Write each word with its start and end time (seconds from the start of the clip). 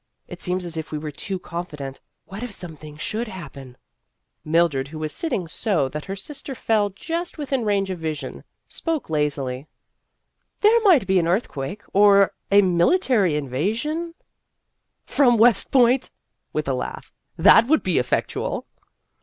It 0.27 0.41
seems 0.41 0.65
as 0.65 0.77
if 0.77 0.91
we 0.91 0.97
were 0.97 1.11
too 1.11 1.37
confident. 1.37 2.01
What 2.25 2.41
if 2.41 2.51
something 2.53 2.97
should 2.97 3.27
happen?" 3.27 3.77
Mildred, 4.53 4.87
who 4.87 4.97
was 4.97 5.13
sitting 5.13 5.45
so 5.47 5.89
that 5.89 6.05
her 6.05 6.15
sis 6.15 6.41
ter 6.41 6.55
fell 6.55 6.89
just 6.89 7.37
within 7.37 7.63
range 7.65 7.91
of 7.91 7.99
vision, 7.99 8.43
spoke 8.67 9.11
lazily:" 9.11 9.67
There 10.61 10.79
might 10.81 11.05
be 11.05 11.19
an 11.19 11.27
earthquake, 11.27 11.83
or 11.93 12.33
a 12.51 12.63
military 12.63 13.35
invasion" 13.35 14.15
From 15.15 15.37
West 15.37 15.69
Point?" 15.71 16.09
with 16.51 16.67
a 16.67 16.73
laugh;" 16.73 17.13
that 17.47 17.67
would 17.67 17.83
be 17.83 17.99
effectual." 17.99 18.65